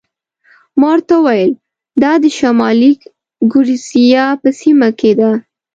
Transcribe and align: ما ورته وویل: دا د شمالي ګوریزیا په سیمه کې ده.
ما 0.79 0.87
ورته 0.93 1.13
وویل: 1.17 1.51
دا 2.03 2.13
د 2.23 2.25
شمالي 2.37 2.91
ګوریزیا 3.51 4.25
په 4.41 4.49
سیمه 4.59 4.89
کې 4.99 5.11
ده. 5.19 5.31